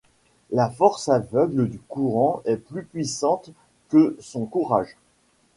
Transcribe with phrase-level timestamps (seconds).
[0.49, 3.51] La force aveugle du courant est plus puissante
[3.89, 4.97] que son courage.